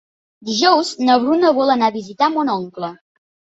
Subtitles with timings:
[0.47, 2.93] Dijous na Bruna vol anar a visitar mon oncle.